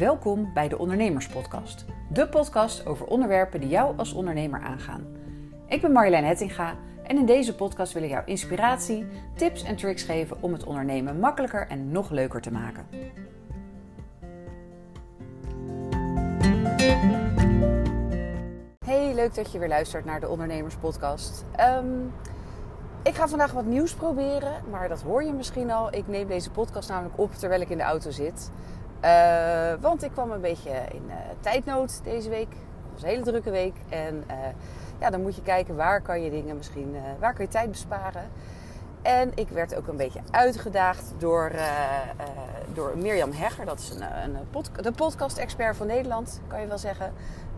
[0.00, 1.84] Welkom bij de Ondernemerspodcast.
[2.08, 5.06] De podcast over onderwerpen die jou als ondernemer aangaan.
[5.66, 10.02] Ik ben Marjolein Hettinga en in deze podcast wil ik jou inspiratie, tips en tricks
[10.02, 12.86] geven om het ondernemen makkelijker en nog leuker te maken.
[18.84, 21.44] Hey, leuk dat je weer luistert naar de Ondernemerspodcast.
[21.78, 22.12] Um,
[23.02, 25.94] ik ga vandaag wat nieuws proberen, maar dat hoor je misschien al.
[25.94, 28.50] Ik neem deze podcast namelijk op terwijl ik in de auto zit.
[29.04, 32.48] Uh, want ik kwam een beetje in uh, tijdnood deze week.
[32.48, 33.74] Het was een hele drukke week.
[33.88, 34.36] En uh,
[34.98, 38.22] ja, dan moet je kijken waar kan je dingen misschien, waar kan je tijd besparen.
[39.02, 41.52] En ik werd ook een beetje uitgedaagd door,
[42.72, 43.66] door Mirjam Hegger.
[43.66, 44.36] Dat is een,
[44.84, 47.12] een podcast-expert van Nederland, kan je wel zeggen.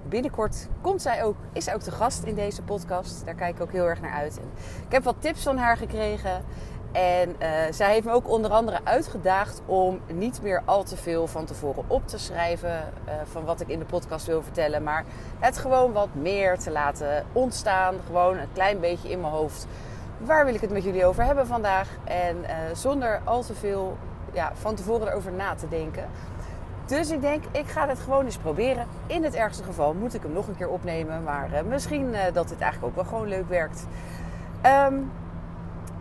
[0.09, 3.25] Binnenkort komt zij ook, is zij ook de gast in deze podcast.
[3.25, 4.41] Daar kijk ik ook heel erg naar uit.
[4.87, 6.45] Ik heb wat tips van haar gekregen.
[6.93, 11.27] En uh, zij heeft me ook onder andere uitgedaagd om niet meer al te veel
[11.27, 14.83] van tevoren op te schrijven uh, van wat ik in de podcast wil vertellen.
[14.83, 15.05] Maar
[15.39, 17.95] het gewoon wat meer te laten ontstaan.
[18.07, 19.67] Gewoon een klein beetje in mijn hoofd.
[20.19, 21.89] Waar wil ik het met jullie over hebben vandaag?
[22.05, 23.97] En uh, zonder al te veel
[24.33, 26.05] ja, van tevoren erover na te denken.
[26.87, 28.87] Dus ik denk, ik ga het gewoon eens proberen.
[29.07, 31.23] In het ergste geval moet ik hem nog een keer opnemen.
[31.23, 33.87] Maar misschien dat dit eigenlijk ook wel gewoon leuk werkt.
[34.89, 35.11] Um,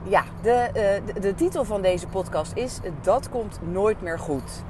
[0.03, 4.63] ja, de, uh, de, de, titel van deze podcast is Dat komt nooit meer goed.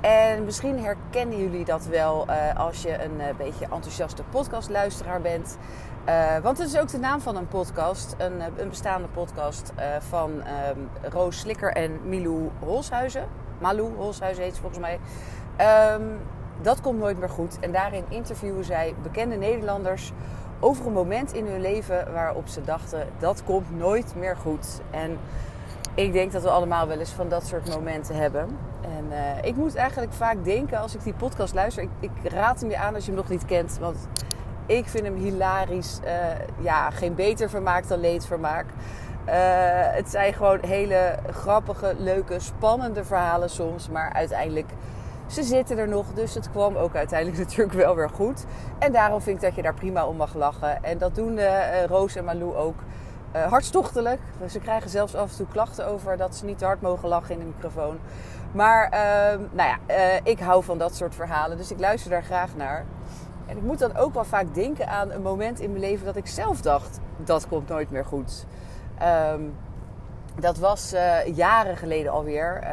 [0.00, 5.58] En misschien herkennen jullie dat wel uh, als je een uh, beetje enthousiaste podcastluisteraar bent.
[6.42, 9.72] want het is ook de naam van een podcast, een, een bestaande podcast
[10.08, 13.28] van um, Roos Slikker en Milou Holshuizen.
[13.58, 14.98] Malou Holshuizen heet ze volgens mij.
[15.94, 16.18] Um,
[16.62, 17.58] dat komt nooit meer goed.
[17.60, 20.12] En daarin interviewen zij bekende Nederlanders
[20.60, 24.80] over een moment in hun leven waarop ze dachten dat komt nooit meer goed.
[24.90, 25.18] En
[25.94, 28.58] ik denk dat we allemaal wel eens van dat soort momenten hebben.
[28.80, 31.82] En uh, ik moet eigenlijk vaak denken als ik die podcast luister.
[31.82, 33.78] Ik, ik, raad hem je aan als je hem nog niet kent.
[33.80, 33.96] Want
[34.66, 35.98] ik vind hem hilarisch.
[36.04, 36.10] Uh,
[36.60, 38.66] ja, geen beter vermaak dan leedvermaak.
[39.28, 39.34] Uh,
[39.94, 43.88] het zijn gewoon hele grappige, leuke, spannende verhalen soms.
[43.88, 44.70] Maar uiteindelijk
[45.28, 48.44] ze zitten er nog, dus het kwam ook uiteindelijk natuurlijk wel weer goed.
[48.78, 50.84] En daarom vind ik dat je daar prima om mag lachen.
[50.84, 52.76] En dat doen uh, Roos en Malou ook
[53.36, 54.20] uh, hartstochtelijk.
[54.48, 57.34] Ze krijgen zelfs af en toe klachten over dat ze niet te hard mogen lachen
[57.34, 57.98] in de microfoon.
[58.52, 62.56] Maar uh, nou ja, ik hou van dat soort verhalen, dus ik luister daar graag
[62.56, 62.84] naar.
[63.46, 66.16] En ik moet dan ook wel vaak denken aan een moment in mijn leven dat
[66.16, 68.46] ik zelf dacht: dat komt nooit meer goed.
[69.32, 69.54] Um,
[70.40, 70.94] dat was
[71.34, 72.60] jaren geleden alweer.
[72.62, 72.68] Uh,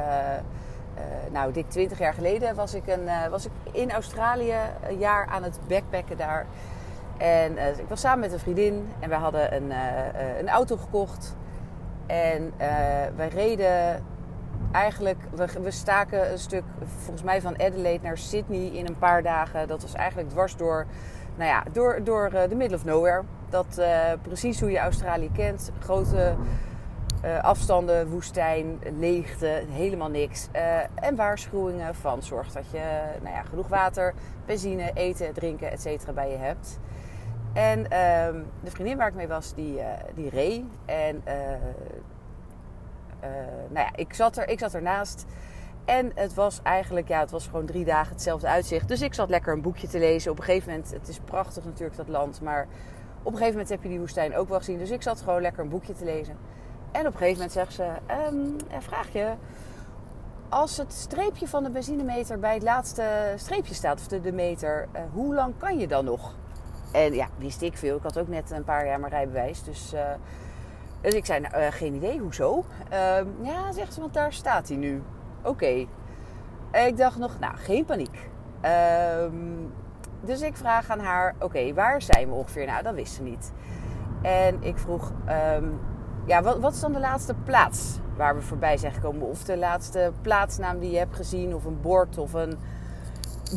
[1.32, 4.56] nou, dik 20 jaar geleden was ik, een, uh, was ik in Australië
[4.88, 6.46] een jaar aan het backpacken daar.
[7.18, 9.72] En uh, ik was samen met een vriendin en wij hadden een,
[10.40, 11.36] een auto gekocht.
[12.06, 12.54] En
[13.16, 14.04] wij reden
[14.72, 16.64] eigenlijk, we, we, staken een stuk
[16.98, 19.68] volgens mij van Adelaide naar Sydney in een paar dagen.
[19.68, 20.86] Dat was eigenlijk dwars door,
[21.36, 23.22] nou ja, door, door de middle of nowhere.
[23.50, 23.82] Dat
[24.22, 25.72] precies hoe je Australië kent.
[25.80, 26.36] Grote
[27.26, 30.48] uh, afstanden, woestijn, leegte, helemaal niks.
[30.56, 34.14] Uh, en waarschuwingen van zorg dat je nou ja, genoeg water,
[34.46, 36.80] benzine, eten, drinken, et cetera bij je hebt.
[37.54, 37.88] En uh,
[38.64, 40.64] de vriendin waar ik mee was, die, uh, die reed.
[40.86, 41.24] En
[43.70, 45.26] nou ja, ik zat, er, ik zat ernaast.
[45.86, 48.88] En het was eigenlijk, ja, het was gewoon drie dagen hetzelfde uitzicht.
[48.88, 50.32] Dus ik zat lekker een boekje te lezen.
[50.32, 52.68] Op een gegeven moment, het is prachtig natuurlijk dat land, maar
[53.20, 54.78] op een gegeven moment heb je die woestijn ook wel gezien.
[54.78, 56.38] Dus ik zat gewoon lekker een boekje te lezen.
[56.96, 57.88] En op een gegeven moment zegt ze:
[58.32, 59.34] um, vraag je.
[60.50, 64.88] Als het streepje van de benzinemeter bij het laatste streepje staat, of de, de meter,
[64.96, 66.36] uh, hoe lang kan je dan nog?
[66.92, 67.96] En ja, wist ik veel.
[67.96, 69.64] Ik had ook net een paar jaar mijn rijbewijs.
[69.64, 70.02] Dus, uh,
[71.02, 72.64] dus ik zei: nou, Geen idee, hoezo?
[72.90, 75.04] Ehm, ja, zegt ze, want daar staat hij nu.
[75.44, 75.88] Oké.
[76.72, 78.30] Ik dacht nog: Nou, geen paniek.
[79.22, 79.74] Um,
[80.22, 82.66] dus ik vraag aan haar: Oké, waar zijn we ongeveer?
[82.66, 83.52] Nou, dat wist ze niet.
[84.22, 85.12] En ik vroeg
[86.26, 89.28] ja, wat, wat, is dan de laatste plaats waar we voorbij zijn gekomen?
[89.28, 91.56] Of de laatste plaatsnaam die je hebt gezien?
[91.56, 92.58] Of een bord of een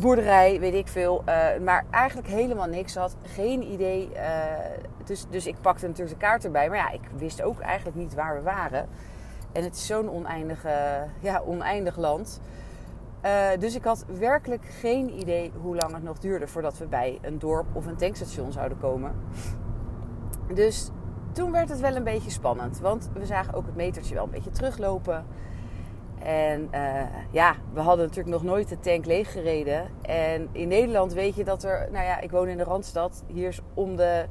[0.01, 1.23] boerderij, weet ik veel.
[1.25, 2.95] Uh, maar eigenlijk helemaal niks.
[2.95, 4.09] Had geen idee.
[4.13, 4.21] Uh,
[5.03, 6.69] dus, dus ik pakte natuurlijk de kaart erbij.
[6.69, 8.87] Maar ja, ik wist ook eigenlijk niet waar we waren.
[9.51, 12.39] En het is zo'n oneindige, ja, oneindig land.
[13.25, 17.19] Uh, dus ik had werkelijk geen idee hoe lang het nog duurde voordat we bij
[17.21, 19.11] een dorp of een tankstation zouden komen.
[20.53, 20.91] Dus
[21.31, 22.79] toen werd het wel een beetje spannend.
[22.79, 25.25] Want we zagen ook het metertje wel een beetje teruglopen.
[26.19, 29.87] En uh, ja, we hadden natuurlijk nog nooit de tank leeggereden.
[30.01, 33.23] En in Nederland weet je dat er, nou ja, ik woon in de Randstad.
[33.27, 34.25] Hier is om de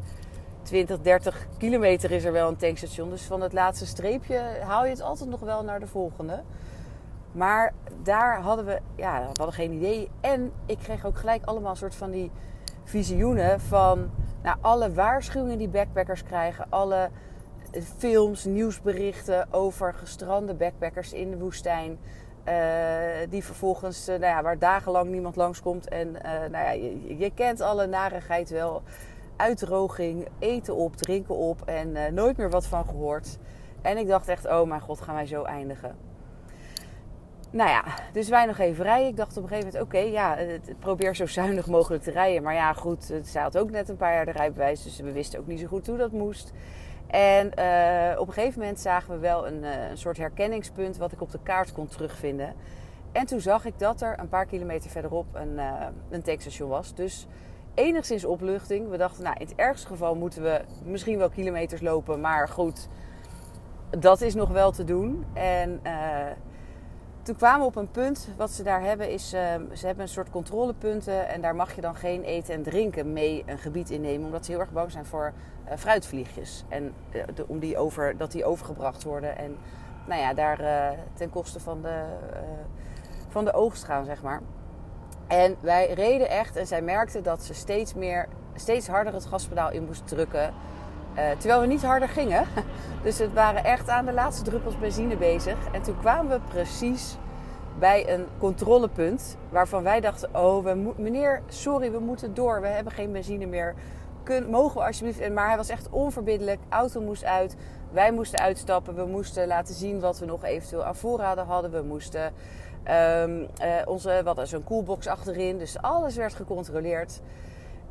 [0.63, 3.11] 20, 30 kilometer is er wel een tankstation.
[3.11, 6.43] Dus van het laatste streepje haal je het altijd nog wel naar de volgende.
[7.33, 7.73] Maar
[8.03, 10.11] daar hadden we, ja, we hadden geen idee.
[10.21, 12.31] En ik kreeg ook gelijk allemaal soort van die
[12.85, 14.11] visioenen van
[14.43, 17.11] nou, alle waarschuwingen die backpackers krijgen, alle
[17.97, 21.99] films, nieuwsberichten over gestrande backpackers in de woestijn.
[22.49, 22.55] Uh,
[23.29, 25.89] die vervolgens, uh, nou ja, waar dagenlang niemand langskomt.
[25.89, 28.83] En nou ja, je, je, kent alle narigheid wel.
[29.37, 33.39] Uitdroging, eten op, drinken op en nooit meer wat van gehoord.
[33.83, 35.97] En ik dacht echt, oh mijn god, gaan wij zo eindigen.
[37.51, 39.09] Nou ja, dus wij nog even rijden.
[39.09, 40.37] Ik dacht op een gegeven moment, oké, okay, ja,
[40.79, 42.43] probeer zo zuinig mogelijk te rijden.
[42.43, 45.41] Maar ja, goed, zij had ook net een paar jaar de rijbewijs, dus we wisten
[45.41, 46.53] ook niet zo goed hoe dat moest.
[47.07, 51.13] En uh, op een gegeven moment zagen we wel een, uh, een, soort herkenningspunt wat
[51.13, 52.55] ik op de kaart kon terugvinden.
[53.13, 55.73] En toen zag ik dat er een paar kilometer verderop een, uh,
[56.11, 56.95] een tankstation was.
[56.95, 57.27] Dus
[57.75, 58.89] enigszins opluchting.
[58.89, 62.21] We dachten, nou, in het ergste geval moeten we misschien wel kilometers lopen.
[62.21, 62.89] Maar goed,
[63.99, 65.25] dat is nog wel te doen.
[65.35, 65.81] En
[67.29, 70.31] toen kwamen we op een punt, wat ze daar hebben, is ze hebben een soort
[70.31, 71.29] controlepunten.
[71.29, 74.27] En daar mag je dan geen eten en drinken mee een gebied innemen.
[74.27, 75.33] Omdat ze heel erg bang zijn voor
[75.67, 76.65] uh, fruitvliegjes.
[76.69, 79.39] En de, om die over, dat die overgebracht worden.
[79.39, 79.57] En
[80.07, 82.03] nou ja, daar ten koste van de,
[83.29, 84.41] van de oogst gaan, zeg maar.
[85.27, 89.71] En wij reden echt en zij merkte dat ze steeds meer, steeds harder het gaspedaal
[89.71, 90.55] in moest drukken.
[91.39, 92.45] Terwijl we niet harder gingen.
[93.03, 95.57] Dus het waren echt aan de laatste druppels benzine bezig.
[95.73, 97.17] En toen kwamen we precies
[97.79, 102.61] bij een controlepunt waarvan wij dachten: Oh, we meneer, sorry, we moeten door.
[102.61, 103.75] We hebben geen benzine meer
[104.49, 105.33] mogen we alsjeblieft.
[105.33, 106.61] Maar hij was echt onverbiddelijk.
[106.69, 107.57] Auto moest uit.
[107.91, 108.95] Wij moesten uitstappen.
[108.95, 111.71] We moesten laten zien wat we nog eventueel aan voorraden hadden.
[111.71, 112.33] We moesten
[112.91, 113.47] um, uh,
[113.85, 115.59] onze, wat is een coolbox achterin.
[115.59, 117.21] Dus alles werd gecontroleerd.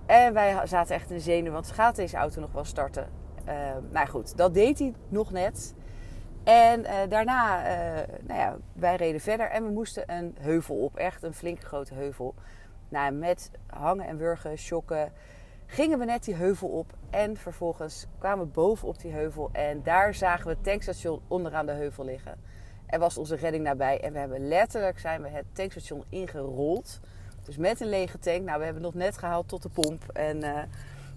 [0.07, 3.09] En wij zaten echt in de zenuwen, want gaat deze auto nog wel starten?
[3.48, 3.54] Uh,
[3.89, 5.74] nou goed, dat deed hij nog net.
[6.44, 10.95] En uh, daarna, uh, nou ja, wij reden verder en we moesten een heuvel op.
[10.95, 12.36] Echt een flinke grote heuvel.
[12.89, 15.12] Nou, met hangen en wurgen, shocken
[15.65, 16.94] gingen we net die heuvel op.
[17.10, 19.50] En vervolgens kwamen we boven op die heuvel.
[19.51, 22.39] En daar zagen we het tankstation onderaan de heuvel liggen.
[22.86, 24.01] En was onze redding nabij.
[24.01, 27.00] En we hebben letterlijk zijn we het tankstation ingerold.
[27.48, 28.42] Dus met een lege tank.
[28.42, 30.04] Nou, we hebben nog net gehaald tot de pomp.
[30.14, 30.60] En uh,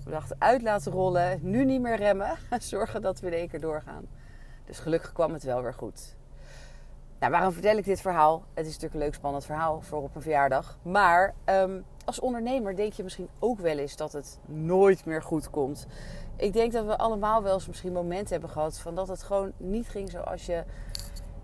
[0.04, 1.38] we dachten uit laten rollen.
[1.42, 2.36] Nu niet meer remmen.
[2.58, 4.06] Zorgen dat we in één keer doorgaan.
[4.66, 6.16] Dus gelukkig kwam het wel weer goed.
[7.18, 8.44] Nou, waarom vertel ik dit verhaal?
[8.54, 10.78] Het is natuurlijk een leuk spannend verhaal voor op een verjaardag.
[10.82, 15.50] Maar um, als ondernemer denk je misschien ook wel eens dat het nooit meer goed
[15.50, 15.86] komt.
[16.36, 19.52] Ik denk dat we allemaal wel eens misschien momenten hebben gehad van dat het gewoon
[19.56, 20.64] niet ging zoals je,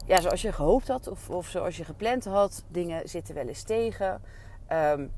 [0.06, 2.64] ja, zoals je gehoopt had of, of zoals je gepland had.
[2.68, 4.20] Dingen zitten wel eens tegen.
[4.72, 5.12] Um,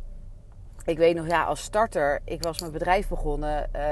[0.84, 3.70] ik weet nog, ja, als starter, ik was mijn bedrijf begonnen.
[3.76, 3.82] Uh,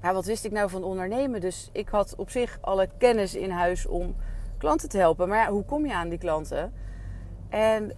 [0.00, 1.40] maar wat wist ik nou van ondernemen?
[1.40, 4.16] Dus ik had op zich alle kennis in huis om
[4.58, 5.28] klanten te helpen.
[5.28, 6.72] Maar ja, hoe kom je aan die klanten?
[7.48, 7.94] En uh,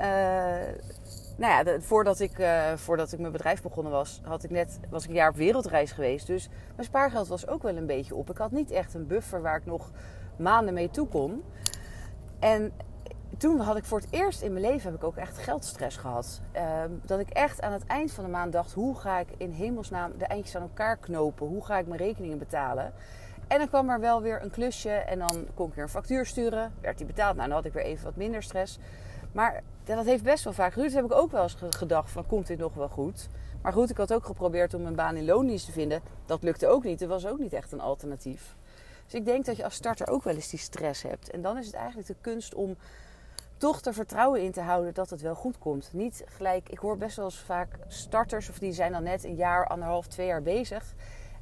[1.37, 5.03] nou ja, voordat, ik, uh, voordat ik mijn bedrijf begonnen was, had ik net, was
[5.03, 6.27] ik een jaar op wereldreis geweest.
[6.27, 8.31] Dus mijn spaargeld was ook wel een beetje op.
[8.31, 9.91] Ik had niet echt een buffer waar ik nog
[10.37, 11.43] maanden mee toe kon.
[12.39, 12.73] En
[13.37, 16.41] toen had ik voor het eerst in mijn leven heb ik ook echt geldstress gehad.
[16.57, 19.51] Uh, dat ik echt aan het eind van de maand dacht: hoe ga ik in
[19.51, 21.47] hemelsnaam de eindjes aan elkaar knopen?
[21.47, 22.93] Hoe ga ik mijn rekeningen betalen?
[23.49, 26.27] En dan kwam er wel weer een klusje en dan kon ik weer een factuur
[26.27, 26.73] sturen.
[26.81, 27.37] Werd die betaald?
[27.37, 28.79] Nou, dan had ik weer even wat minder stress.
[29.33, 30.95] Maar dat heeft best wel vaak geduurd.
[30.95, 33.29] heb ik ook wel eens gedacht van komt dit nog wel goed?
[33.63, 36.03] Maar goed, ik had ook geprobeerd om een baan in loondienst te vinden.
[36.27, 37.03] Dat lukte ook niet.
[37.03, 38.57] Er was ook niet echt een alternatief.
[39.05, 41.31] Dus ik denk dat je als starter ook wel eens die stress hebt.
[41.31, 42.77] En dan is het eigenlijk de kunst om
[43.63, 45.91] toch er vertrouwen in te houden dat het wel goed komt.
[45.93, 49.35] Niet gelijk, ik hoor best wel eens vaak starters, of die zijn dan net een
[49.35, 50.95] jaar, anderhalf, twee jaar bezig.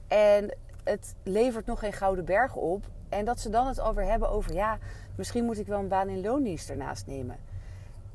[0.08, 2.84] En het levert nog geen gouden bergen op.
[3.08, 4.78] En dat ze dan het alweer hebben over, ja,
[5.16, 7.36] misschien moet ik wel een baan in loondienst ernaast nemen.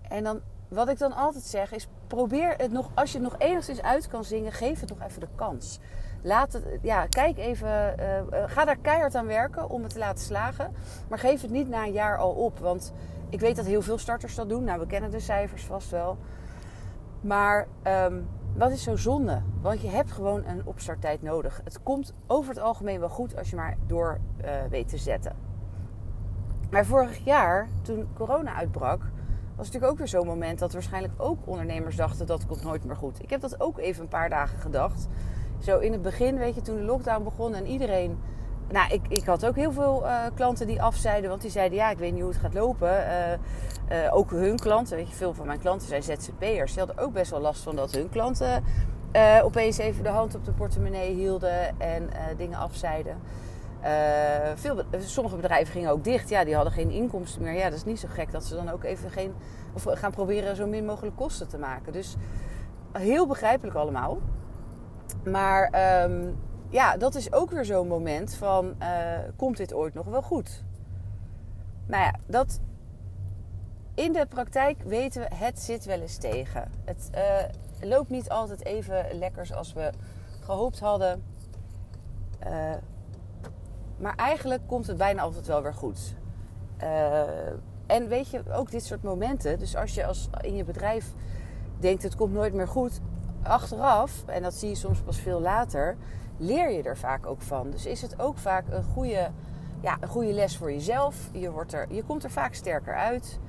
[0.09, 3.39] En dan, wat ik dan altijd zeg is: probeer het nog, als je het nog
[3.39, 5.79] enigszins uit kan zingen, geef het nog even de kans.
[6.21, 10.23] Laat het, ja, kijk even, uh, ga daar keihard aan werken om het te laten
[10.23, 10.73] slagen.
[11.07, 12.59] Maar geef het niet na een jaar al op.
[12.59, 12.93] Want
[13.35, 14.63] ik weet dat heel veel starters dat doen.
[14.63, 16.17] Nou, we kennen de cijfers vast wel.
[17.21, 18.27] Maar um,
[18.57, 19.41] wat is zo zonde?
[19.61, 21.61] Want je hebt gewoon een opstarttijd nodig.
[21.63, 25.35] Het komt over het algemeen wel goed als je maar door uh, weet te zetten.
[26.69, 29.01] Maar vorig jaar, toen corona uitbrak,
[29.55, 32.95] was natuurlijk ook weer zo'n moment dat waarschijnlijk ook ondernemers dachten dat komt nooit meer
[32.95, 33.23] goed.
[33.23, 35.07] Ik heb dat ook even een paar dagen gedacht.
[35.59, 38.17] Zo in het begin, weet je, toen de lockdown begon en iedereen.
[38.71, 41.89] Nou, ik, ik had ook heel veel uh, klanten die afzeiden, want die zeiden ja,
[41.89, 42.89] ik weet niet hoe het gaat lopen.
[42.89, 46.73] Uh, uh, ook hun klanten, weet je, veel van mijn klanten zijn ZZP'ers.
[46.73, 48.63] Die hadden ook best wel last van dat hun klanten
[49.43, 53.17] opeens even de hand op de portemonnee hielden en dingen afzeiden.
[54.55, 56.29] veel, sommige bedrijven gingen ook dicht.
[56.29, 57.53] Ja, die hadden geen inkomsten meer.
[57.53, 59.33] Ja, dat is niet zo gek dat ze dan ook even geen,
[59.73, 61.93] of gaan proberen zo min mogelijk kosten te maken.
[61.93, 62.15] Dus
[62.91, 64.17] heel begrijpelijk allemaal.
[65.23, 66.29] Maar ehm,
[66.75, 68.75] ja, dat is ook weer zo'n moment van:
[69.35, 70.63] komt dit ooit nog wel goed?
[71.87, 72.59] Nou ja, dat
[73.93, 76.71] in de praktijk weten we, het zit wel eens tegen.
[76.85, 79.89] Het uh, loopt niet altijd even lekker zoals we
[80.39, 81.23] gehoopt hadden.
[82.47, 82.73] Uh,
[83.97, 86.15] maar eigenlijk komt het bijna altijd wel weer goed.
[87.85, 89.59] En weet je, ook dit soort momenten.
[89.59, 91.13] Dus als je als in je bedrijf
[91.79, 92.99] denkt het komt nooit meer goed.
[93.43, 95.97] Achteraf, en dat zie je soms pas veel later,
[96.37, 97.69] leer je er vaak ook van.
[97.69, 99.31] Dus is het ook vaak een goede,
[99.81, 101.29] ja, een goede les voor jezelf.
[101.31, 103.39] Je, wordt er, je komt er vaak sterker uit.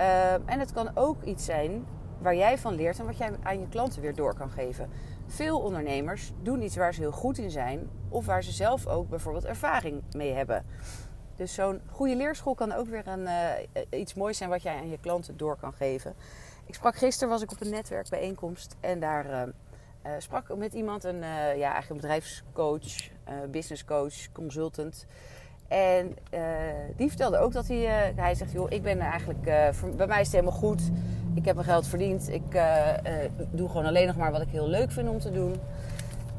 [0.00, 1.86] Uh, en het kan ook iets zijn
[2.18, 4.90] waar jij van leert en wat jij aan je klanten weer door kan geven.
[5.26, 9.08] Veel ondernemers doen iets waar ze heel goed in zijn of waar ze zelf ook
[9.08, 10.64] bijvoorbeeld ervaring mee hebben.
[11.36, 14.90] Dus zo'n goede leerschool kan ook weer een, uh, iets moois zijn wat jij aan
[14.90, 16.14] je klanten door kan geven.
[16.66, 19.42] Ik sprak gisteren, was ik op een netwerkbijeenkomst en daar uh,
[20.18, 21.18] sprak ik met iemand, een,
[21.56, 23.10] ja, eigenlijk een bedrijfscoach,
[23.50, 25.06] businesscoach, consultant.
[25.68, 26.40] En uh,
[26.96, 30.20] die vertelde ook dat hij, uh, hij zegt, joh, ik ben eigenlijk, uh, bij mij
[30.20, 30.90] is het helemaal goed.
[31.34, 32.28] Ik heb mijn geld verdiend.
[32.28, 32.60] Ik
[33.50, 35.60] doe gewoon alleen nog maar wat ik heel leuk vind om te doen.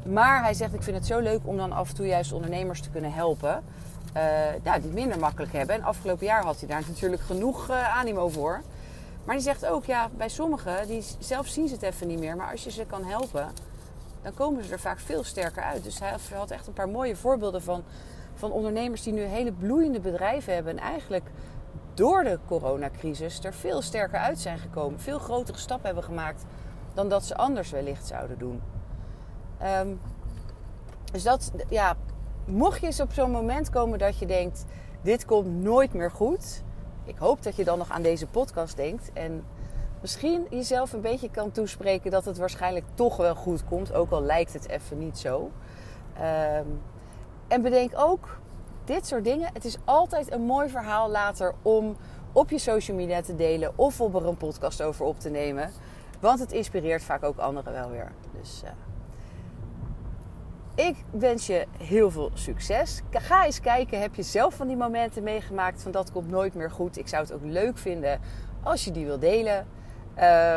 [0.04, 2.80] Maar hij zegt, ik vind het zo leuk om dan af en toe juist ondernemers
[2.80, 3.62] te kunnen helpen.
[4.64, 5.74] ja, die het minder makkelijk hebben.
[5.74, 8.62] En afgelopen jaar had hij daar natuurlijk genoeg animo voor.
[9.28, 12.36] Maar die zegt ook, ja, bij sommigen, die zelf zien ze het even niet meer.
[12.36, 13.48] Maar als je ze kan helpen,
[14.22, 15.84] dan komen ze er vaak veel sterker uit.
[15.84, 17.84] Dus hij had echt een paar mooie voorbeelden van
[18.34, 21.30] van ondernemers die nu hele bloeiende bedrijven hebben en eigenlijk
[21.94, 25.00] door de coronacrisis er veel sterker uit zijn gekomen.
[25.00, 26.44] Veel grotere stappen hebben gemaakt
[26.94, 28.62] dan dat ze anders wellicht zouden doen.
[29.62, 30.00] Um,
[31.12, 31.96] dus dat, ja,
[32.44, 34.64] mocht je eens op zo'n moment komen dat je denkt:
[35.02, 36.62] dit komt nooit meer goed.
[37.08, 39.44] Ik hoop dat je dan nog aan deze podcast denkt en
[40.00, 44.22] misschien jezelf een beetje kan toespreken dat het waarschijnlijk toch wel goed komt, ook al
[44.22, 45.50] lijkt het even niet zo.
[46.16, 46.80] Um,
[47.48, 48.38] en bedenk ook
[48.84, 49.50] dit soort dingen.
[49.52, 51.96] Het is altijd een mooi verhaal later om
[52.32, 55.70] op je social media te delen of op er een podcast over op te nemen.
[56.20, 58.12] Want het inspireert vaak ook anderen wel weer.
[58.40, 58.70] Dus uh,
[60.78, 63.02] ik wens je heel veel succes.
[63.10, 66.70] Ga eens kijken, heb je zelf van die momenten meegemaakt van dat komt nooit meer
[66.70, 66.98] goed.
[66.98, 68.20] Ik zou het ook leuk vinden
[68.62, 69.66] als je die wil delen.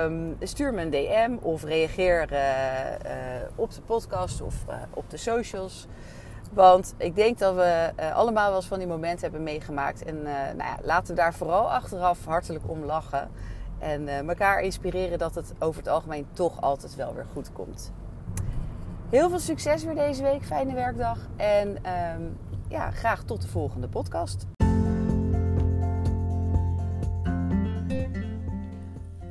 [0.04, 4.56] Um, stuur me een DM of reageer uh, uh, op de podcast of
[4.94, 5.88] op de socials.
[6.54, 10.04] Want ik denk dat we allemaal wel eens van die momenten hebben meegemaakt.
[10.04, 13.30] En nou ja, laten we daar vooral achteraf hartelijk om lachen.
[13.80, 17.92] En elkaar inspireren dat het over het algemeen toch altijd wel weer goed komt.
[19.12, 20.44] Heel veel succes weer deze week.
[20.44, 21.18] Fijne werkdag.
[21.38, 22.38] En um,
[22.68, 24.46] ja, graag tot de volgende podcast.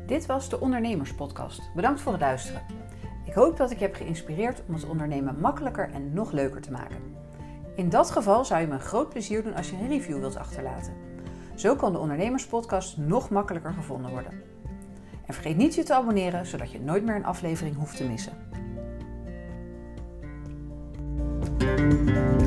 [0.07, 1.71] Dit was de Ondernemerspodcast.
[1.75, 2.63] Bedankt voor het luisteren.
[3.25, 6.97] Ik hoop dat ik heb geïnspireerd om het ondernemen makkelijker en nog leuker te maken.
[7.77, 10.37] In dat geval zou je me een groot plezier doen als je een review wilt
[10.37, 10.95] achterlaten.
[11.55, 14.43] Zo kan de Ondernemerspodcast nog makkelijker gevonden worden.
[15.27, 18.50] En vergeet niet je te abonneren, zodat je nooit meer een aflevering hoeft te missen.
[21.91, 22.40] Thank you.